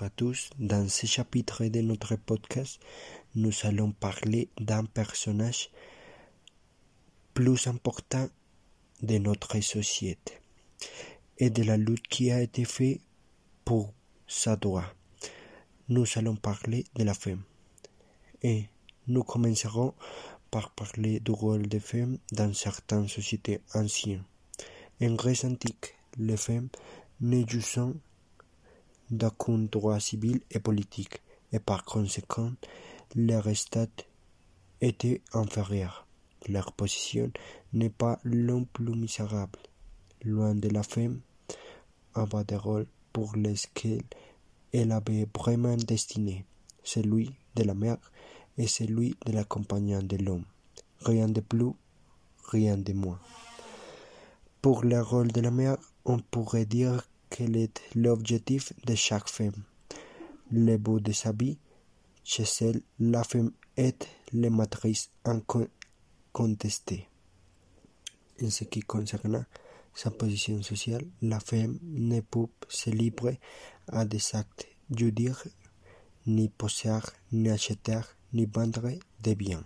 À 0.00 0.10
tous. 0.10 0.50
Dans 0.60 0.88
ce 0.88 1.06
chapitre 1.06 1.64
de 1.64 1.80
notre 1.80 2.14
podcast, 2.14 2.78
nous 3.34 3.52
allons 3.64 3.90
parler 3.90 4.48
d'un 4.60 4.84
personnage 4.84 5.70
plus 7.34 7.66
important 7.66 8.28
de 9.02 9.18
notre 9.18 9.58
société 9.60 10.34
et 11.38 11.50
de 11.50 11.64
la 11.64 11.76
lutte 11.76 12.06
qui 12.06 12.30
a 12.30 12.40
été 12.40 12.64
faite 12.64 13.00
pour 13.64 13.92
sa 14.28 14.54
droit. 14.54 14.84
Nous 15.88 16.04
allons 16.14 16.36
parler 16.36 16.84
de 16.94 17.02
la 17.02 17.14
femme. 17.14 17.42
Et 18.42 18.66
nous 19.08 19.24
commencerons 19.24 19.94
par 20.52 20.70
parler 20.70 21.18
du 21.18 21.32
rôle 21.32 21.66
des 21.66 21.80
femmes 21.80 22.18
dans 22.30 22.54
certaines 22.54 23.08
sociétés 23.08 23.62
anciennes. 23.74 24.24
En 25.02 25.14
Grèce 25.14 25.44
antique, 25.44 25.94
les 26.18 26.36
femmes 26.36 26.68
ne 27.20 27.44
jouaient 27.48 27.94
d'aucun 29.10 29.58
droit 29.58 30.00
civil 30.00 30.40
et 30.50 30.58
politique, 30.58 31.22
et 31.52 31.58
par 31.58 31.84
conséquent, 31.84 32.52
leur 33.14 33.44
statut 33.56 34.04
était 34.80 35.22
inférieur. 35.32 36.06
Leur 36.48 36.72
position 36.72 37.30
n'est 37.72 37.90
pas 37.90 38.20
l'un 38.24 38.64
plus 38.64 38.94
misérable. 38.94 39.58
Loin 40.24 40.54
de 40.54 40.68
la 40.68 40.82
femme, 40.82 41.20
des 42.46 42.56
rôles 42.56 42.86
pour 43.12 43.36
lesquels 43.36 44.02
elle 44.72 44.92
avait 44.92 45.26
vraiment 45.36 45.76
destiné, 45.76 46.44
celui 46.82 47.34
de 47.54 47.62
la 47.62 47.74
mère 47.74 47.98
et 48.56 48.66
celui 48.66 49.16
de 49.24 49.32
l'accompagnant 49.32 50.02
de 50.02 50.16
l'homme. 50.16 50.44
Rien 51.00 51.28
de 51.28 51.40
plus, 51.40 51.72
rien 52.44 52.76
de 52.76 52.92
moins. 52.92 53.20
Pour 54.60 54.84
le 54.84 55.00
rôle 55.00 55.28
de 55.28 55.40
la 55.40 55.50
mère, 55.50 55.78
on 56.04 56.18
pourrait 56.18 56.66
dire 56.66 57.08
quel 57.30 57.56
est 57.56 57.80
l'objectif 57.94 58.72
de 58.84 58.94
chaque 58.94 59.28
femme. 59.28 59.64
Le 60.50 60.76
bout 60.76 61.00
de 61.00 61.12
sa 61.12 61.32
vie, 61.32 61.58
chez 62.24 62.44
elle, 62.60 62.82
la 62.98 63.24
femme 63.24 63.52
est 63.76 64.06
la 64.32 64.50
matrice 64.50 65.10
incontestée. 65.24 67.08
En 68.42 68.50
ce 68.50 68.64
qui 68.64 68.80
concerne 68.80 69.46
sa 69.94 70.10
position 70.10 70.62
sociale, 70.62 71.04
la 71.22 71.40
femme 71.40 71.78
ne 71.82 72.20
peut 72.20 72.46
se 72.68 72.90
livrer 72.90 73.40
à 73.88 74.04
des 74.04 74.22
actes 74.34 74.68
dire 74.90 75.44
ni 76.26 76.48
posséder, 76.48 77.00
ni 77.32 77.50
acheter, 77.50 78.00
ni 78.32 78.46
vendre 78.46 78.90
des 79.20 79.34
biens. 79.34 79.64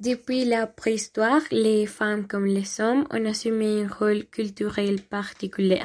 Depuis 0.00 0.44
la 0.44 0.68
préhistoire, 0.68 1.42
les 1.50 1.84
femmes 1.84 2.28
comme 2.28 2.46
les 2.46 2.80
hommes 2.80 3.04
ont 3.10 3.26
assumé 3.26 3.82
un 3.82 3.88
rôle 3.88 4.26
culturel 4.26 5.02
particulier. 5.02 5.82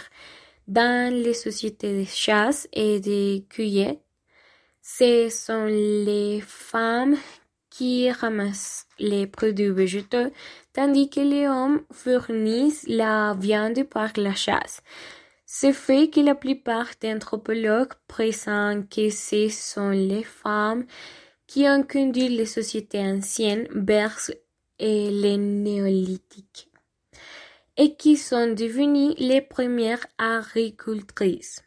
Dans 0.67 1.11
les 1.11 1.33
sociétés 1.33 2.01
de 2.01 2.07
chasse 2.07 2.67
et 2.73 2.99
de 2.99 3.39
cueillette, 3.49 4.03
ce 4.83 5.29
sont 5.31 5.65
les 5.65 6.41
femmes 6.45 7.17
qui 7.71 8.11
ramassent 8.11 8.85
les 8.99 9.25
produits 9.25 9.71
végétaux, 9.71 10.31
tandis 10.73 11.09
que 11.09 11.21
les 11.21 11.47
hommes 11.47 11.81
fournissent 11.91 12.85
la 12.87 13.35
viande 13.39 13.83
par 13.85 14.11
la 14.17 14.35
chasse. 14.35 14.83
Ce 15.47 15.71
fait 15.71 16.11
que 16.11 16.19
la 16.19 16.35
plupart 16.35 16.89
des 17.01 17.13
anthropologues 17.13 17.93
présentent 18.07 18.87
que 18.89 19.09
ce 19.09 19.49
sont 19.49 19.89
les 19.89 20.23
femmes 20.23 20.85
qui 21.47 21.67
ont 21.67 21.83
conduit 21.83 22.29
les 22.29 22.45
sociétés 22.45 22.99
anciennes 22.99 23.67
vers 23.71 24.17
les 24.79 25.37
néolithiques 25.37 26.69
et 27.77 27.95
qui 27.95 28.17
sont 28.17 28.53
devenues 28.53 29.13
les 29.17 29.41
premières 29.41 30.05
agricultrices. 30.17 31.63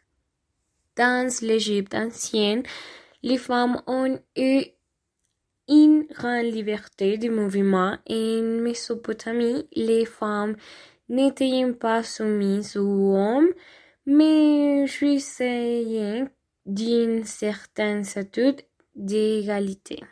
Dans 0.95 1.29
l'Égypte 1.41 1.93
ancienne, 1.93 2.63
les 3.23 3.37
femmes 3.37 3.81
ont 3.87 4.19
eu 4.35 4.63
une 5.67 6.05
grande 6.05 6.45
liberté 6.45 7.17
de 7.17 7.29
mouvement. 7.29 7.97
En 8.09 8.41
Mésopotamie, 8.61 9.67
les 9.73 10.05
femmes 10.05 10.55
n'étaient 11.09 11.71
pas 11.73 12.03
soumises 12.03 12.77
aux 12.77 13.15
hommes, 13.15 13.49
mais 14.05 14.87
jouissaient 14.87 16.25
d'une 16.65 17.25
certaine 17.25 18.03
statut 18.03 18.55
d'égalité. 18.97 20.03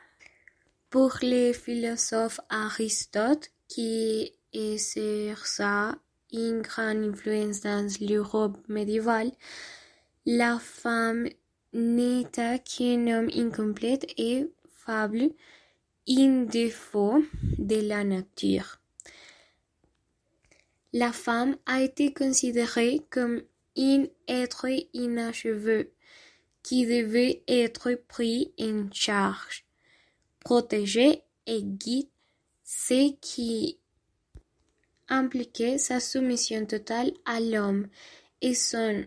Pour 0.90 1.18
le 1.22 1.52
philosophe 1.52 2.40
Aristote, 2.50 3.52
qui 3.68 4.32
exerça 4.54 5.96
une 6.32 6.62
grande 6.62 7.04
influence 7.04 7.62
dans 7.62 7.88
l'Europe 8.00 8.58
médiévale, 8.70 9.32
la 10.26 10.60
femme 10.60 11.28
n'était 11.74 12.60
qu'un 12.60 13.08
homme 13.08 13.30
incomplet 13.36 14.00
et 14.18 14.50
faible, 14.86 15.30
un 16.08 16.44
défaut 16.44 17.24
de 17.58 17.88
la 17.88 18.04
nature. 18.04 18.80
La 20.94 21.12
femme 21.12 21.58
a 21.66 21.82
été 21.82 22.14
considérée 22.14 23.02
comme 23.10 23.42
un 23.78 24.06
être 24.28 24.68
inachevé 24.94 25.92
qui 26.66 26.88
devait 26.88 27.44
être 27.48 27.94
pris 28.08 28.52
en 28.60 28.92
charge, 28.92 29.66
protégé 30.40 31.22
et 31.46 31.62
guidé, 31.62 32.10
ce 32.64 33.14
qui 33.22 33.78
impliquait 35.08 35.78
sa 35.78 36.00
soumission 36.00 36.66
totale 36.66 37.12
à 37.24 37.40
l'homme 37.40 37.88
et 38.42 38.56
son 38.56 39.06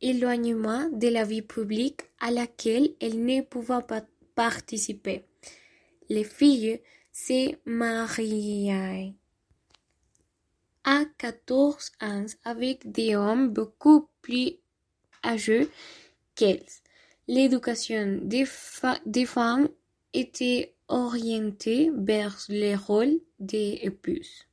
éloignement 0.00 0.88
de 0.88 1.08
la 1.08 1.24
vie 1.24 1.42
publique 1.42 2.00
à 2.20 2.30
laquelle 2.30 2.94
elle 3.02 3.22
ne 3.22 3.42
pouvait 3.42 3.82
pas 3.86 4.06
participer. 4.34 5.26
Les 6.08 6.24
filles 6.24 6.80
se 7.12 7.54
mariaient 7.66 9.12
à 10.84 11.04
14 11.18 11.92
ans 12.00 12.24
avec 12.44 12.90
des 12.90 13.14
hommes 13.14 13.50
beaucoup 13.50 14.08
plus 14.22 14.52
âgés 16.42 16.64
L'éducation 17.26 18.20
des, 18.22 18.46
femmes 19.26 19.68
était 20.14 20.74
orientée 20.88 21.90
vers 21.94 22.38
le 22.48 22.74
rôle 22.74 23.20
des 23.38 23.80
épouses. 23.82 24.46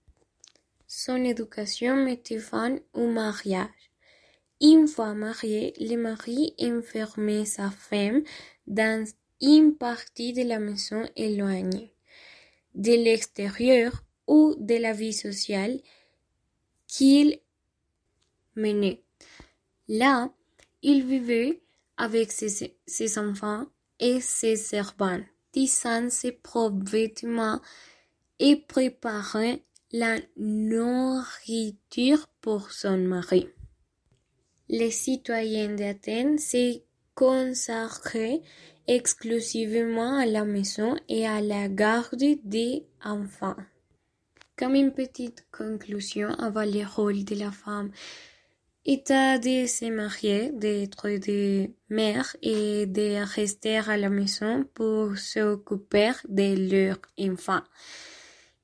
Son 0.85 1.23
éducation 1.23 1.95
mettait 1.95 2.39
fin 2.39 2.77
au 2.93 3.07
mariage. 3.07 3.69
Une 4.61 4.87
fois 4.87 5.13
marié, 5.13 5.73
le 5.79 5.95
mari 5.95 6.53
enfermait 6.59 7.45
sa 7.45 7.69
femme 7.69 8.23
dans 8.67 9.07
une 9.41 9.75
partie 9.77 10.33
de 10.33 10.43
la 10.43 10.59
maison 10.59 11.03
éloignée 11.15 11.95
de 12.75 12.91
l'extérieur 12.91 14.03
ou 14.27 14.55
de 14.57 14.75
la 14.75 14.93
vie 14.93 15.13
sociale 15.13 15.79
qu'il 16.87 17.39
menait. 18.55 19.01
Là, 19.87 20.29
il 20.81 21.05
vivait 21.05 21.61
avec 21.97 22.31
ses, 22.31 23.17
enfants 23.17 23.65
et 23.99 24.21
ses 24.21 24.55
servants, 24.55 25.21
tissant 25.51 26.09
ses 26.09 26.31
propres 26.31 26.89
vêtements 26.89 27.61
et 28.39 28.57
préparant 28.57 29.55
la 29.91 30.17
nourriture 30.37 32.27
pour 32.41 32.71
son 32.71 32.97
mari. 32.97 33.47
Les 34.67 34.91
citoyens 34.91 35.75
d'Athènes 35.75 36.37
se 36.37 36.81
consacraient 37.13 38.41
exclusivement 38.87 40.17
à 40.17 40.25
la 40.25 40.43
maison 40.43 40.95
et 41.07 41.25
à 41.25 41.39
la 41.41 41.69
garde 41.69 42.23
des 42.43 42.85
enfants. 43.03 43.55
Comme 44.57 44.75
une 44.75 44.93
petite 44.93 45.45
conclusion 45.51 46.29
avant 46.35 46.65
le 46.65 46.85
rôle 46.85 47.23
de 47.23 47.35
la 47.35 47.51
femme 47.51 47.91
état 48.85 49.39
de 49.39 49.65
se 49.65 49.89
marier, 49.89 50.51
d'être 50.53 51.09
des 51.09 51.73
mères 51.89 52.35
et 52.41 52.85
de 52.85 53.23
rester 53.23 53.77
à 53.77 53.97
la 53.97 54.09
maison 54.09 54.63
pour 54.73 55.17
s'occuper 55.17 56.11
de 56.29 56.69
leurs 56.69 56.99
enfants. 57.19 57.63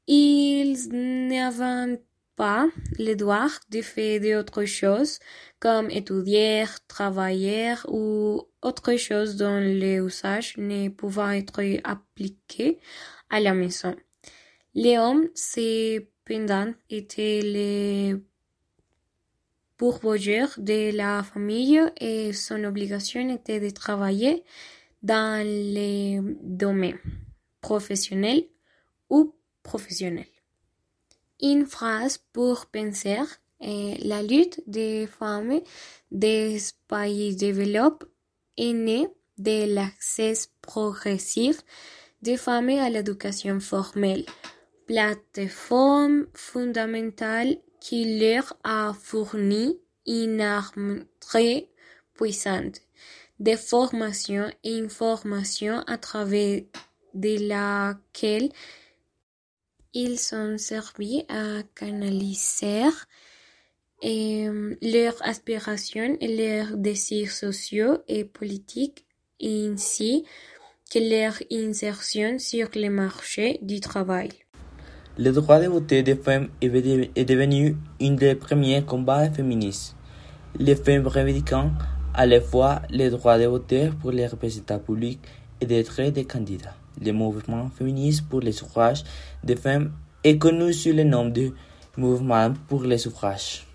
Ils 0.07 0.89
n'avaient 0.89 2.01
pas 2.35 2.67
le 2.99 3.15
droit 3.15 3.49
de 3.69 3.81
faire 3.81 4.21
d'autres 4.21 4.65
choses 4.65 5.19
comme 5.59 5.89
étudier, 5.89 6.65
travailler 6.87 7.73
ou 7.87 8.43
autre 8.61 8.95
chose 8.97 9.35
dont 9.37 9.59
les 9.59 9.97
usages 9.97 10.55
ne 10.57 10.89
pouvaient 10.89 11.39
être 11.39 11.81
appliqués 11.83 12.79
à 13.29 13.39
la 13.39 13.53
maison. 13.53 13.95
Les 14.73 14.97
hommes, 14.97 15.27
cependant, 15.35 16.73
étaient 16.89 17.41
les 17.41 18.15
pourvoyeur 19.81 20.49
de 20.59 20.95
la 20.95 21.23
famille 21.23 21.81
et 21.99 22.33
son 22.33 22.63
obligation 22.65 23.27
était 23.29 23.59
de 23.59 23.71
travailler 23.71 24.43
dans 25.01 25.43
les 25.43 26.19
domaines 26.43 26.99
professionnels 27.61 28.43
ou 29.09 29.33
professionnels. 29.63 30.35
Une 31.41 31.65
phrase 31.65 32.19
pour 32.31 32.67
penser 32.67 33.17
la 33.59 34.21
lutte 34.21 34.61
des 34.67 35.07
femmes 35.07 35.61
des 36.11 36.59
pays 36.87 37.35
développés 37.35 38.05
est 38.57 38.73
née 38.73 39.07
de 39.39 39.73
l'accès 39.73 40.33
progressif 40.61 41.57
des 42.21 42.37
femmes 42.37 42.69
à 42.69 42.87
l'éducation 42.91 43.59
formelle, 43.59 44.25
plateforme 44.85 46.27
fondamentale 46.35 47.57
qui 47.81 48.19
leur 48.19 48.55
a 48.63 48.93
fourni 48.93 49.77
une 50.07 50.39
arme 50.39 51.03
très 51.19 51.67
puissante 52.13 52.79
de 53.39 53.55
formation 53.55 54.49
et 54.63 54.79
information 54.79 55.79
à 55.87 55.97
travers 55.97 56.61
de 57.13 57.47
laquelle 57.47 58.49
ils 59.93 60.19
sont 60.19 60.57
servis 60.57 61.25
à 61.27 61.63
canaliser 61.75 62.83
leurs 64.81 65.21
aspirations 65.27 66.17
et 66.21 66.37
leurs 66.37 66.77
désirs 66.77 67.31
sociaux 67.31 67.97
et 68.07 68.23
politiques 68.23 69.05
ainsi 69.41 70.23
que 70.91 70.99
leur 70.99 71.33
insertion 71.51 72.37
sur 72.37 72.69
le 72.75 72.89
marché 72.89 73.59
du 73.63 73.79
travail. 73.79 74.29
Le 75.23 75.31
droit 75.31 75.59
de 75.59 75.67
voter 75.67 76.01
des 76.01 76.15
femmes 76.15 76.47
est 76.61 77.25
devenu 77.25 77.77
un 78.01 78.11
des 78.13 78.33
premiers 78.33 78.81
combats 78.81 79.29
féministes. 79.29 79.95
Les 80.57 80.75
femmes 80.75 81.05
revendiquant 81.05 81.69
à 82.15 82.25
la 82.25 82.41
fois 82.41 82.81
le 82.89 83.07
droit 83.09 83.37
de 83.37 83.45
voter 83.45 83.91
pour 84.01 84.09
les 84.09 84.25
représentants 84.25 84.79
publics 84.79 85.19
et 85.61 85.67
d'être 85.67 86.01
des 86.09 86.25
candidats. 86.25 86.73
Le 86.99 87.11
mouvement 87.11 87.69
féministe 87.69 88.27
pour 88.27 88.39
le 88.39 88.51
suffrage 88.51 89.03
des 89.43 89.55
femmes 89.55 89.91
est 90.23 90.39
connu 90.39 90.73
sous 90.73 90.91
le 90.91 91.03
nom 91.03 91.29
de 91.29 91.51
Mouvement 91.97 92.53
pour 92.67 92.81
le 92.81 92.97
suffrage 92.97 93.67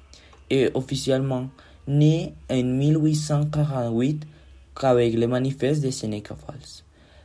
et 0.51 0.71
officiellement 0.75 1.49
né 1.87 2.35
en 2.51 2.61
1848 2.61 4.27
avec 4.83 5.15
le 5.15 5.29
manifeste 5.29 5.85
de 5.85 5.91
Seneca 5.93 6.35
Falls, 6.35 6.83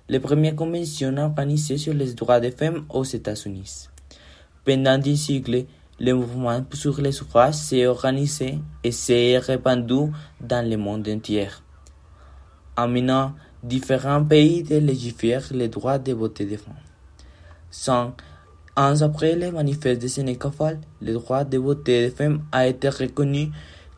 la 0.09 0.19
première 0.19 0.56
convention 0.56 1.18
organisée 1.18 1.79
sur 1.79 1.95
les 1.95 2.13
droits 2.13 2.39
des 2.39 2.51
femmes 2.51 2.85
aux 2.89 3.03
États-Unis. 3.03 3.88
Pendant 4.63 4.99
des 4.99 5.15
siècles, 5.15 5.65
le 5.99 6.13
mouvement 6.13 6.63
sur 6.73 7.01
le 7.01 7.11
suffrage 7.11 7.55
s'est 7.55 7.87
organisé 7.87 8.59
et 8.83 8.91
s'est 8.91 9.39
répandu 9.39 10.11
dans 10.39 10.67
le 10.67 10.77
monde 10.77 11.07
entier, 11.09 11.47
amenant 12.75 13.33
différents 13.63 14.23
pays 14.23 14.63
de 14.63 14.77
légiférer 14.77 15.55
les 15.55 15.67
droits 15.67 15.97
de 15.97 16.13
voter 16.13 16.45
des 16.45 16.57
femmes. 16.57 16.75
Sans 17.71 18.13
ans 18.75 19.01
après 19.01 19.35
le 19.35 19.51
manifeste 19.51 20.01
de 20.01 20.07
Seneca 20.07 20.51
Falls, 20.51 20.79
le 21.01 21.13
droit 21.13 21.43
de 21.43 21.57
voter 21.57 22.09
des 22.09 22.15
femmes 22.15 22.43
a 22.51 22.67
été 22.67 22.89
reconnu 22.89 23.51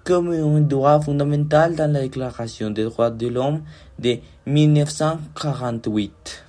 comme 0.04 0.32
un 0.32 0.62
droit 0.62 1.02
fondamental 1.02 1.76
dans 1.76 1.92
la 1.92 2.02
Déclaration 2.02 2.70
des 2.70 2.84
droits 2.84 3.10
de 3.10 3.28
l'homme 3.28 3.64
de 4.00 4.18
1948. 4.46 6.46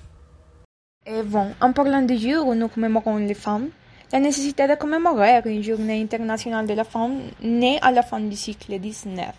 Et 1.07 1.23
bon, 1.23 1.47
en 1.61 1.71
parlant 1.71 2.01
du 2.01 2.17
jour 2.17 2.47
où 2.47 2.55
nous 2.55 2.67
commémorons 2.67 3.17
les 3.17 3.33
femmes, 3.33 3.69
la 4.11 4.19
nécessité 4.19 4.67
de 4.67 4.75
commémorer 4.75 5.41
une 5.45 5.63
journée 5.63 6.01
internationale 6.01 6.67
de 6.67 6.73
la 6.73 6.83
femme 6.83 7.19
naît 7.41 7.79
à 7.81 7.91
la 7.91 8.03
fin 8.03 8.19
du 8.19 8.35
siècle 8.35 8.79
XIX, 8.79 9.33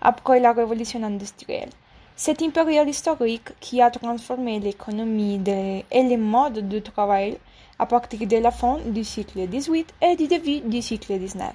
après 0.00 0.40
la 0.40 0.52
révolution 0.52 1.02
industrielle. 1.02 1.70
C'est 2.16 2.42
une 2.42 2.52
période 2.52 2.88
historique 2.88 3.48
qui 3.60 3.80
a 3.80 3.90
transformé 3.90 4.60
l'économie 4.60 5.40
et 5.46 6.02
les 6.02 6.16
modes 6.18 6.68
de 6.68 6.78
travail 6.80 7.38
à 7.78 7.86
partir 7.86 8.26
de 8.26 8.36
la 8.36 8.50
fin 8.50 8.78
du 8.84 9.04
siècle 9.04 9.48
XVIII 9.48 9.86
et 10.02 10.16
du 10.16 10.26
début 10.26 10.60
du 10.60 10.82
siècle 10.82 11.18
XIX. 11.18 11.54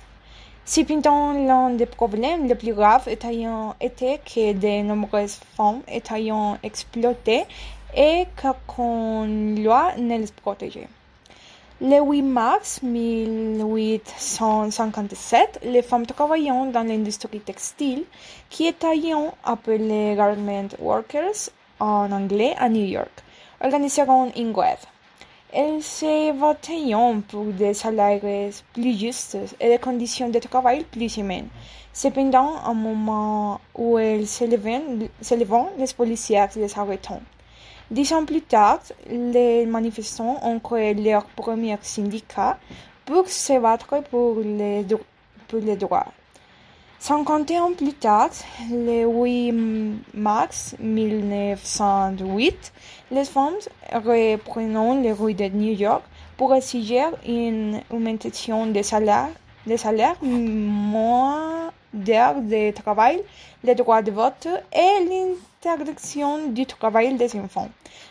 Cependant, 0.66 1.34
l'un 1.34 1.70
des 1.70 1.86
problèmes 1.86 2.48
les 2.48 2.56
plus 2.56 2.74
graves 2.74 3.08
était 3.08 4.20
que 4.26 4.54
de 4.54 4.82
nombreuses 4.82 5.40
femmes 5.56 5.82
étaient 5.88 6.32
exploitées 6.64 7.44
et 7.96 8.26
qu'aucune 8.42 9.64
loi 9.64 9.92
ne 10.00 10.18
les 10.18 10.32
protégeait. 10.44 10.88
Le 11.82 12.00
8 12.00 12.22
mars 12.22 12.82
1857, 12.84 15.60
les 15.66 15.82
femmes 15.82 16.06
travaillant 16.06 16.68
dans 16.68 16.88
l'industrie 16.88 17.42
textile, 17.42 18.06
qui 18.50 18.68
étaient 18.68 19.12
appelées 19.44 20.16
garment 20.16 20.70
workers 20.80 21.50
en 21.82 22.10
anglais 22.14 22.56
à 22.58 22.70
New 22.70 22.86
York, 22.86 23.12
organiseront 23.62 24.32
une 24.38 24.54
grève. 24.54 24.86
Elles 25.52 25.84
se 25.84 26.32
battaient 26.32 26.94
pour 27.28 27.48
des 27.48 27.74
salaires 27.74 28.22
plus 28.72 28.98
justes 28.98 29.38
et 29.60 29.68
des 29.68 29.78
conditions 29.78 30.30
de 30.30 30.40
travail 30.40 30.86
plus 30.86 31.18
humaines. 31.18 31.50
Cependant, 31.92 32.54
au 32.70 32.74
moment 32.74 33.60
où 33.78 33.98
elles 33.98 34.28
s'élevaient, 34.28 34.82
les 35.78 35.94
policiers 35.94 36.46
les 36.56 36.80
arrêtent. 36.80 37.10
Dix 37.92 38.14
ans 38.14 38.26
plus 38.26 38.42
tard, 38.42 38.80
les 39.10 39.68
manifestants 39.68 40.40
ont 40.42 40.60
créé 40.60 40.96
leur 40.96 41.26
premier 41.26 41.78
syndicat 41.84 42.58
pour 43.06 43.30
se 43.30 43.60
battre 43.60 44.02
pour 44.10 44.38
les, 44.40 44.84
droits. 45.76 46.08
50 46.98 47.52
ans 47.52 47.74
plus 47.78 47.94
tard, 47.94 48.32
le 48.72 49.06
8 49.06 49.52
mars 50.16 50.76
1908, 50.80 52.74
les 53.12 53.24
femmes 53.24 53.54
reprennent 53.94 55.04
les 55.04 55.12
rues 55.12 55.36
de 55.36 55.48
New 55.50 55.74
York 55.74 56.04
pour 56.38 56.56
exiger 56.56 57.04
une 57.28 57.82
augmentation 57.92 58.66
des 58.66 58.82
salaires, 58.82 59.30
des 59.68 59.78
salaires 59.78 60.18
moins 60.24 61.72
de 61.96 62.72
travail, 62.72 63.22
les 63.64 63.76
droits 63.76 64.02
de 64.02 64.12
vote 64.12 64.48
et 64.74 65.06
l'interdiction 65.10 66.48
du 66.50 66.66
travail 66.66 67.16
des 67.16 67.36
enfants. 67.40 67.70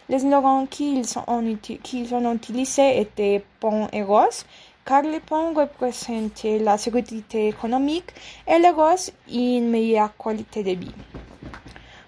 Les 0.09 0.19
slogans 0.19 0.67
qu'ils 0.69 1.07
ont, 1.27 2.33
utilisés 2.33 3.01
étaient 3.01 3.45
pont 3.61 3.89
et 3.93 4.03
rose, 4.03 4.45
car 4.85 5.03
les 5.03 5.21
ponts 5.21 5.55
représentaient 5.55 6.59
la 6.59 6.77
sécurité 6.77 7.49
économique 7.49 8.11
et 8.47 8.59
les 8.59 8.71
roses 8.71 9.13
une 9.31 9.71
meilleure 9.71 10.17
qualité 10.17 10.63
de 10.63 10.73
vie. 10.73 10.95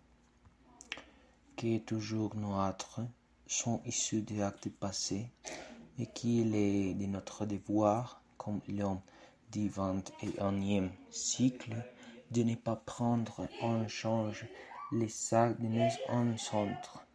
que 1.55 1.77
toujours 1.79 2.35
nos 2.35 2.59
actes 2.59 2.99
sont 3.47 3.81
issus 3.85 4.21
des 4.21 4.41
actes 4.41 4.69
passés 4.69 5.29
et 5.97 6.05
qu'il 6.05 6.55
est 6.55 6.93
de 6.93 7.05
notre 7.05 7.45
devoir, 7.45 8.21
comme 8.37 8.61
l'homme 8.67 9.01
et 9.55 10.29
unième 10.39 10.91
cycle, 11.09 11.75
de 12.31 12.43
ne 12.43 12.55
pas 12.55 12.75
prendre 12.75 13.47
en 13.61 13.87
change 13.87 14.45
les 14.91 15.33
actes 15.33 15.61
de 15.61 15.67
nos 15.67 16.37
centre, 16.37 17.05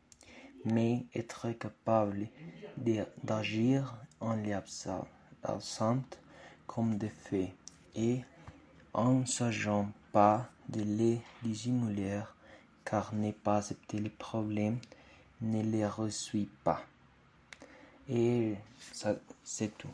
mais 0.64 1.04
être 1.14 1.50
capable 1.52 2.28
d'agir 3.23 3.97
en 4.21 4.35
les 4.37 4.59
comme 6.66 6.97
des 6.97 7.09
faits 7.09 7.52
et 7.95 8.23
en 8.92 9.26
sachant 9.26 9.90
pas 10.12 10.49
de 10.68 10.83
les 10.83 11.21
dissimuler, 11.42 12.23
car 12.85 13.14
ne 13.14 13.30
pas 13.30 13.59
accepter 13.59 13.99
les 13.99 14.11
problèmes 14.11 14.78
ne 15.40 15.62
les 15.62 15.87
reçoit 15.87 16.40
pas. 16.64 16.83
Et 18.09 18.54
c'est 19.45 19.76
tout. 19.76 19.90